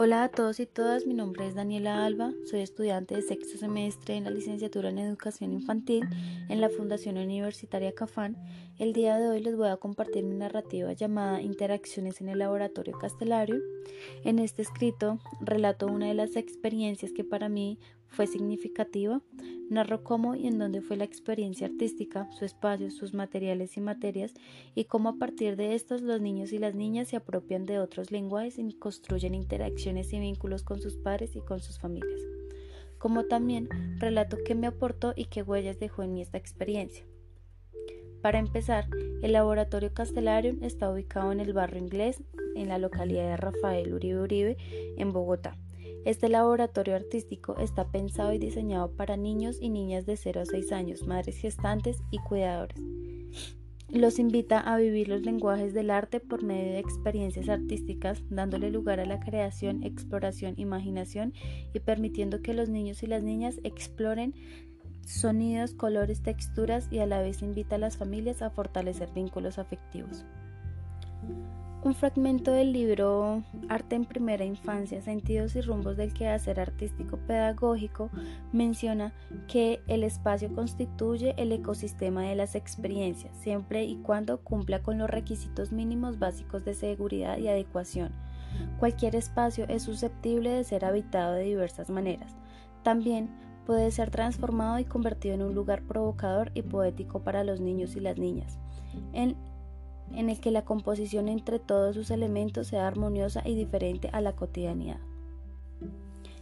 [0.00, 4.14] Hola a todos y todas, mi nombre es Daniela Alba, soy estudiante de sexto semestre
[4.14, 6.08] en la licenciatura en Educación Infantil
[6.48, 8.36] en la Fundación Universitaria Cafán.
[8.78, 12.96] El día de hoy les voy a compartir mi narrativa llamada Interacciones en el Laboratorio
[12.96, 13.56] Castelario.
[14.22, 19.20] En este escrito relato una de las experiencias que para mí fue significativa,
[19.70, 24.34] narro cómo y en dónde fue la experiencia artística, su espacio, sus materiales y materias,
[24.74, 28.10] y cómo a partir de estos los niños y las niñas se apropian de otros
[28.10, 32.20] lenguajes y construyen interacciones y vínculos con sus padres y con sus familias.
[32.98, 33.68] Como también
[33.98, 37.06] relato qué me aportó y qué huellas dejó en mí esta experiencia.
[38.22, 38.88] Para empezar,
[39.22, 42.20] el Laboratorio Castellarium está ubicado en el barrio inglés,
[42.56, 44.56] en la localidad de Rafael Uribe Uribe,
[44.96, 45.56] en Bogotá.
[46.08, 50.72] Este laboratorio artístico está pensado y diseñado para niños y niñas de 0 a 6
[50.72, 52.80] años, madres gestantes y cuidadores.
[53.90, 59.00] Los invita a vivir los lenguajes del arte por medio de experiencias artísticas, dándole lugar
[59.00, 61.34] a la creación, exploración, imaginación
[61.74, 64.34] y permitiendo que los niños y las niñas exploren
[65.04, 70.24] sonidos, colores, texturas y a la vez invita a las familias a fortalecer vínculos afectivos.
[71.88, 78.10] Un fragmento del libro Arte en Primera Infancia, Sentidos y Rumbos del Quehacer Artístico Pedagógico
[78.52, 79.14] menciona
[79.46, 85.08] que el espacio constituye el ecosistema de las experiencias, siempre y cuando cumpla con los
[85.08, 88.12] requisitos mínimos básicos de seguridad y adecuación.
[88.78, 92.36] Cualquier espacio es susceptible de ser habitado de diversas maneras.
[92.82, 93.30] También
[93.64, 98.00] puede ser transformado y convertido en un lugar provocador y poético para los niños y
[98.00, 98.58] las niñas.
[100.14, 104.34] En el que la composición entre todos sus elementos sea armoniosa y diferente a la
[104.34, 104.98] cotidianidad.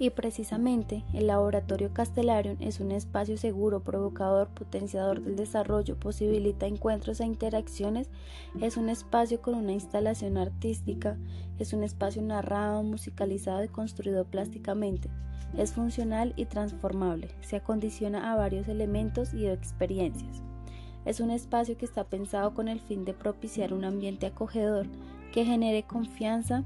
[0.00, 7.18] Y precisamente el laboratorio Castellarium es un espacio seguro, provocador, potenciador del desarrollo, posibilita encuentros
[7.18, 8.08] e interacciones,
[8.60, 11.16] es un espacio con una instalación artística,
[11.58, 15.10] es un espacio narrado, musicalizado y construido plásticamente,
[15.56, 20.47] es funcional y transformable, se acondiciona a varios elementos y experiencias.
[21.08, 24.86] Es un espacio que está pensado con el fin de propiciar un ambiente acogedor
[25.32, 26.64] que genere confianza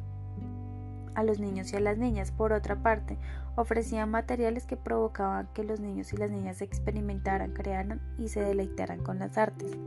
[1.15, 2.33] a los niños y a las niñas.
[2.33, 3.19] Por otra parte,
[3.55, 8.99] ofrecían materiales que provocaban que los niños y las niñas experimentaran, crearan y se deleitaran
[9.05, 9.79] con las artes.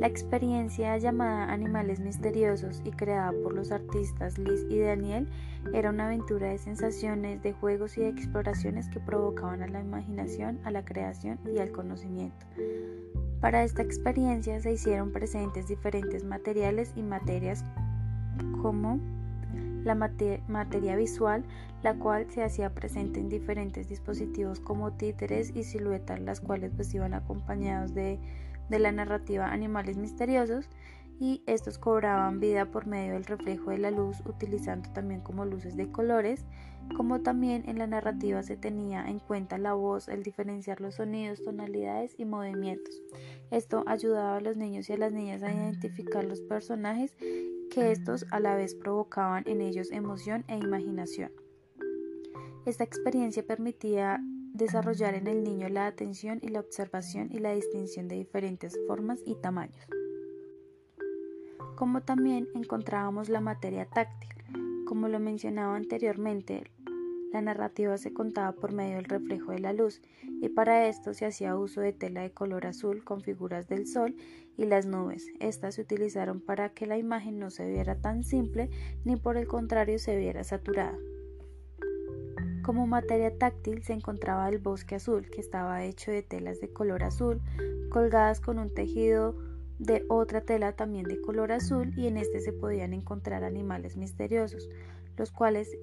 [0.00, 5.28] La experiencia llamada Animales Misteriosos y creada por los artistas Liz y Daniel
[5.74, 10.58] era una aventura de sensaciones, de juegos y de exploraciones que provocaban a la imaginación,
[10.64, 12.46] a la creación y al conocimiento.
[13.42, 17.62] Para esta experiencia se hicieron presentes diferentes materiales y materias
[18.62, 18.98] como
[19.84, 21.44] la materia visual,
[21.82, 26.94] la cual se hacía presente en diferentes dispositivos como títeres y siluetas, las cuales pues
[26.94, 28.18] iban acompañados de
[28.70, 30.70] de la narrativa Animales Misteriosos
[31.18, 35.76] y estos cobraban vida por medio del reflejo de la luz utilizando también como luces
[35.76, 36.46] de colores,
[36.96, 41.42] como también en la narrativa se tenía en cuenta la voz, el diferenciar los sonidos,
[41.44, 43.02] tonalidades y movimientos.
[43.50, 47.14] Esto ayudaba a los niños y a las niñas a identificar los personajes
[47.70, 51.32] que estos a la vez provocaban en ellos emoción e imaginación.
[52.64, 54.22] Esta experiencia permitía
[54.60, 59.20] desarrollar en el niño la atención y la observación y la distinción de diferentes formas
[59.24, 59.86] y tamaños.
[61.76, 64.30] Como también encontrábamos la materia táctil.
[64.86, 66.64] Como lo mencionaba anteriormente,
[67.32, 70.02] la narrativa se contaba por medio del reflejo de la luz
[70.42, 74.16] y para esto se hacía uso de tela de color azul con figuras del sol
[74.56, 75.28] y las nubes.
[75.38, 78.68] Estas se utilizaron para que la imagen no se viera tan simple
[79.04, 80.98] ni por el contrario se viera saturada.
[82.70, 87.02] Como materia táctil se encontraba el bosque azul, que estaba hecho de telas de color
[87.02, 87.40] azul,
[87.88, 89.34] colgadas con un tejido
[89.80, 94.68] de otra tela también de color azul y en este se podían encontrar animales misteriosos,
[95.16, 95.76] los cuales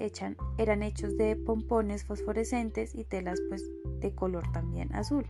[0.58, 3.70] eran hechos de pompones fosforescentes y telas pues
[4.00, 5.26] de color también azul.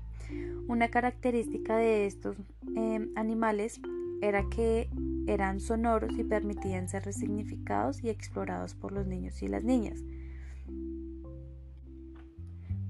[0.68, 2.38] Una característica de estos
[2.76, 3.82] em, animales
[4.22, 4.92] era que
[5.26, 10.04] eran sonoros y permitían ser resignificados y explorados por los niños y las niñas.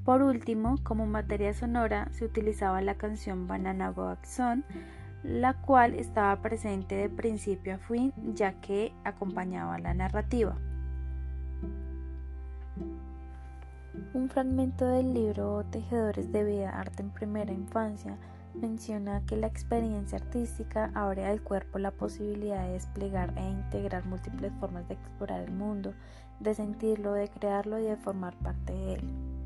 [0.08, 4.62] Por último, como materia sonora se utilizaba la canción Banana Boat Song,
[5.22, 10.56] la cual estaba presente de principio a fin ya que acompañaba la narrativa.
[14.14, 18.18] Un fragmento del libro Tejedores de Vida, Arte en Primera Infancia
[18.54, 24.54] menciona que la experiencia artística abre al cuerpo la posibilidad de desplegar e integrar múltiples
[24.62, 25.94] formas de explorar el mundo,
[26.40, 29.37] de sentirlo, de crearlo y de formar parte de él.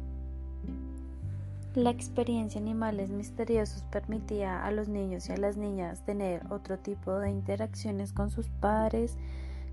[1.76, 7.18] La experiencia Animales Misteriosos permitía a los niños y a las niñas tener otro tipo
[7.18, 9.18] de interacciones con sus padres,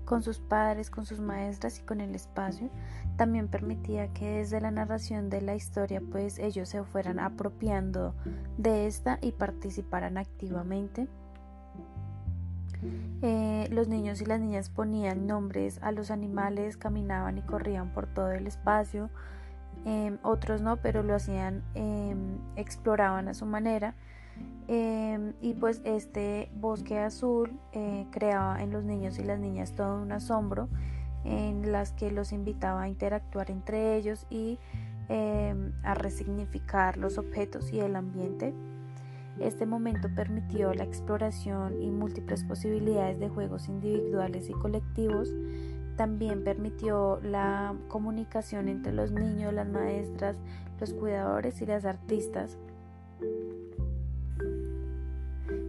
[0.05, 2.69] con sus padres, con sus maestras y con el espacio.
[3.17, 8.15] También permitía que desde la narración de la historia pues ellos se fueran apropiando
[8.57, 11.09] de esta y participaran activamente.
[13.21, 18.07] Eh, los niños y las niñas ponían nombres a los animales, caminaban y corrían por
[18.07, 19.09] todo el espacio.
[19.89, 23.95] Em, otros no, pero lo hacían, em, exploraban a su manera.
[24.67, 29.99] Em, y pues este bosque azul eh, creaba en los niños y las niñas todo
[29.99, 30.69] un asombro
[31.25, 34.59] en las que los invitaba a interactuar entre ellos y
[35.83, 38.53] a resignificar los objetos y el ambiente.
[39.39, 45.33] Este momento permitió la exploración y múltiples posibilidades de juegos individuales y colectivos.
[45.99, 50.37] También permitió la comunicación entre los niños, las maestras,
[50.79, 52.57] los cuidadores y las artistas.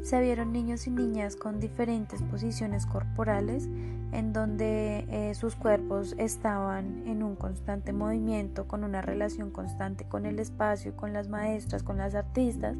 [0.03, 3.69] Se vieron niños y niñas con diferentes posiciones corporales
[4.13, 10.27] en donde eh, sus cuerpos estaban en un constante movimiento, con una relación constante con
[10.27, 12.77] el espacio, con las maestras, con las artistas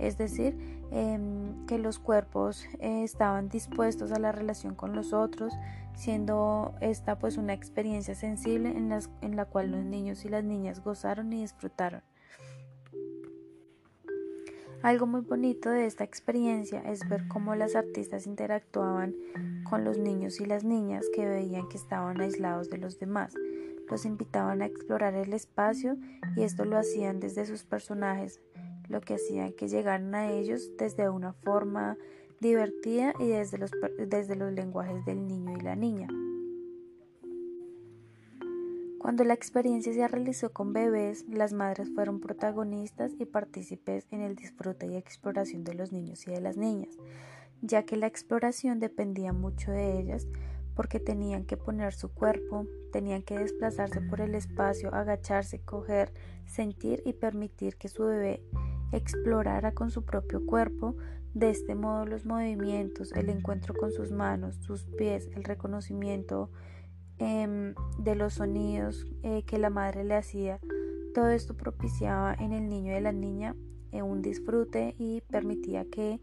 [0.00, 0.56] es decir,
[0.90, 5.52] em, que los cuerpos eh, estaban dispuestos a la relación con los otros,
[5.94, 10.82] siendo esta pues una experiencia sensible en, en la cual los niños y las niñas
[10.82, 12.02] gozaron y disfrutaron.
[14.82, 19.14] Algo muy bonito de esta experiencia es ver cómo las artistas interactuaban
[19.68, 23.34] con los niños y las niñas que veían que estaban aislados de los demás.
[23.90, 25.98] Los invitaban a explorar el espacio
[26.34, 28.40] y esto lo hacían desde sus personajes,
[28.90, 31.96] lo que hacía que llegaran a ellos desde una forma
[32.40, 36.08] divertida y desde los, desde los lenguajes del niño y la niña.
[38.98, 44.36] Cuando la experiencia se realizó con bebés, las madres fueron protagonistas y partícipes en el
[44.36, 46.98] disfrute y exploración de los niños y de las niñas,
[47.62, 50.26] ya que la exploración dependía mucho de ellas
[50.74, 56.12] porque tenían que poner su cuerpo, tenían que desplazarse por el espacio, agacharse, coger,
[56.46, 58.42] sentir y permitir que su bebé
[58.92, 60.96] explorara con su propio cuerpo,
[61.34, 66.50] de este modo los movimientos, el encuentro con sus manos, sus pies, el reconocimiento
[67.18, 70.60] em, de los sonidos eh, que la madre le hacía,
[71.14, 73.54] todo esto propiciaba en el niño y la niña
[73.92, 76.20] eh, un disfrute y permitía que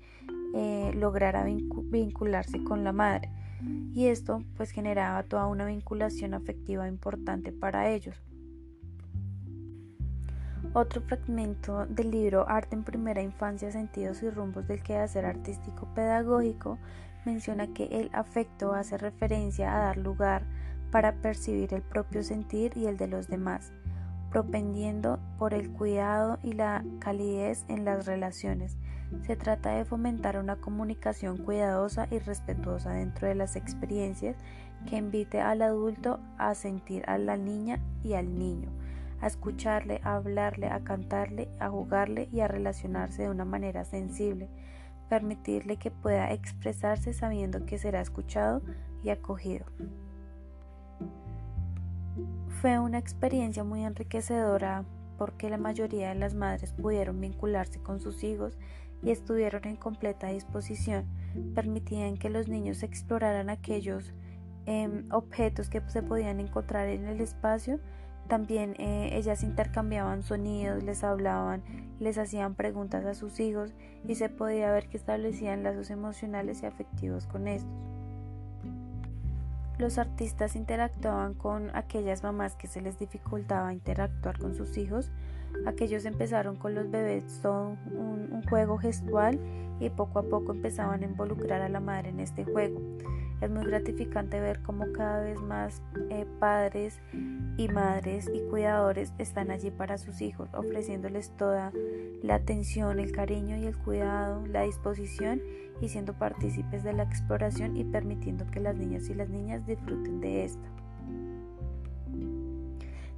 [0.54, 3.30] eh, lograra vincularse con la madre.
[3.94, 8.22] Y esto pues generaba toda una vinculación afectiva importante para ellos.
[10.74, 16.78] Otro fragmento del libro Arte en Primera Infancia, Sentidos y Rumbos del Quehacer Artístico Pedagógico
[17.26, 20.44] menciona que el afecto hace referencia a dar lugar
[20.92, 23.72] para percibir el propio sentir y el de los demás,
[24.30, 28.78] propendiendo por el cuidado y la calidez en las relaciones.
[29.26, 34.36] Se trata de fomentar una comunicación cuidadosa y respetuosa dentro de las experiencias
[34.88, 38.70] que invite al adulto a sentir a la niña y al niño
[39.22, 44.50] a escucharle, a hablarle, a cantarle, a jugarle y a relacionarse de una manera sensible,
[45.10, 48.62] permitirle que pueda expresarse sabiendo que será escuchado
[49.04, 49.66] y acogido.
[52.62, 54.84] Fue una experiencia muy enriquecedora
[55.18, 58.58] porque la mayoría de las madres pudieron vincularse con sus hijos
[59.04, 61.06] y estuvieron en completa disposición,
[61.54, 64.14] permitían que los niños exploraran aquellos
[64.66, 67.80] em, objetos que se podían encontrar en el espacio
[68.28, 71.64] también eh, ellas intercambiaban sonidos, les hablaban,
[72.00, 73.74] les hacían preguntas a sus hijos
[74.08, 77.72] y se podía ver que establecían lazos emocionales y afectivos con estos.
[79.78, 85.12] Los artistas interactuaban con aquellas mamás que se les dificultaba interactuar con sus hijos.
[85.68, 89.40] Aquellos empezaron con los bebés son un, un juego gestual
[89.80, 92.80] y poco a poco empezaban a involucrar a la madre en este juego.
[93.42, 97.00] Es muy gratificante ver cómo cada vez más eh, padres
[97.58, 101.72] y madres y cuidadores están allí para sus hijos, ofreciéndoles toda
[102.24, 105.42] la atención, el cariño y el cuidado, la disposición
[105.82, 110.20] y siendo partícipes de la exploración y permitiendo que las niñas y las niñas disfruten
[110.20, 110.68] de esto.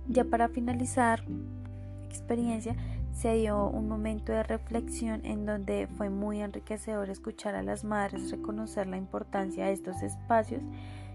[0.07, 1.23] Ya para finalizar
[2.09, 2.75] experiencia,
[3.13, 8.31] se dio un momento de reflexión en donde fue muy enriquecedor escuchar a las madres
[8.31, 10.61] reconocer la importancia de estos espacios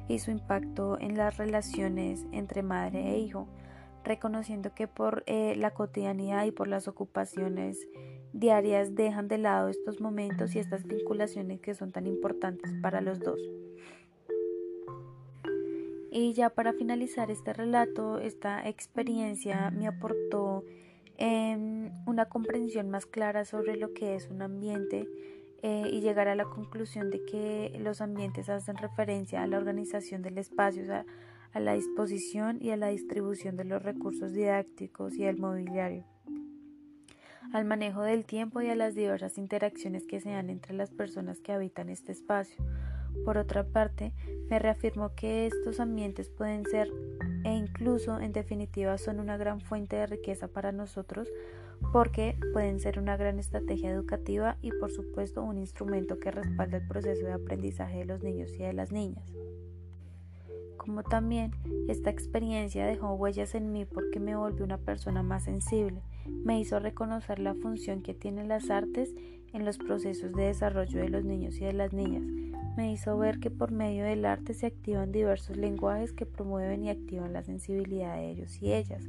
[0.08, 3.48] y su impacto en las relaciones entre madre e hijo,
[4.04, 7.88] reconociendo que por eh, la cotidianidad y por las ocupaciones
[8.34, 13.20] diarias dejan de lado estos momentos y estas vinculaciones que son tan importantes para los
[13.20, 13.40] dos.
[16.10, 20.62] Y ya para finalizar este relato, esta experiencia me aportó
[21.16, 25.08] Em, una comprensión más clara sobre lo que es un ambiente
[25.62, 30.22] eh, y llegar a la conclusión de que los ambientes hacen referencia a la organización
[30.22, 30.82] del espacio,
[31.52, 36.04] a la disposición y a la distribución de los recursos didácticos y el mobiliario
[37.54, 41.40] al manejo del tiempo y a las diversas interacciones que se dan entre las personas
[41.40, 42.56] que habitan este espacio.
[43.24, 44.12] Por otra parte,
[44.50, 46.88] me reafirmo que estos ambientes pueden ser
[47.44, 51.28] e incluso en definitiva son una gran fuente de riqueza para nosotros
[51.92, 56.86] porque pueden ser una gran estrategia educativa y por supuesto un instrumento que respalda el
[56.86, 59.24] proceso de aprendizaje de los niños y de las niñas.
[60.76, 61.50] Como también
[61.88, 66.78] esta experiencia dejó huellas en mí porque me volvió una persona más sensible, me hizo
[66.78, 69.14] reconocer la función que tienen las artes
[69.52, 72.22] en los procesos de desarrollo de los niños y de las niñas.
[72.76, 76.90] Me hizo ver que por medio del arte se activan diversos lenguajes que promueven y
[76.90, 79.04] activan la sensibilidad de ellos y ellas.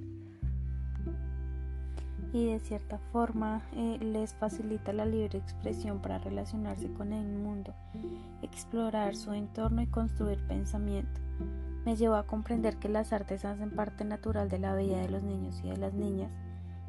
[2.32, 7.74] Y de cierta forma eh, les facilita la libre expresión para relacionarse con el mundo,
[8.42, 11.22] explorar su entorno y construir pensamiento.
[11.86, 15.24] Me llevó a comprender que las artes hacen parte natural de la vida de los
[15.24, 16.32] niños y de las niñas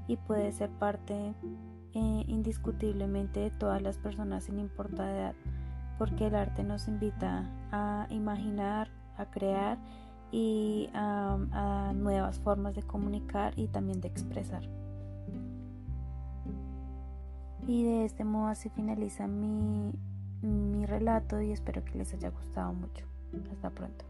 [0.08, 1.34] y puede ser parte
[1.94, 5.34] eh, indiscutiblemente de todas las personas sin importar edad,
[5.98, 9.78] porque el arte nos invita a imaginar, a crear
[10.30, 14.62] y a, nuevas formas de comunicar y también de expresar.
[17.66, 19.92] Y de este modo así finaliza mi,
[20.42, 23.06] mi relato y espero que les haya gustado mucho.
[23.52, 24.04] Hasta pronto.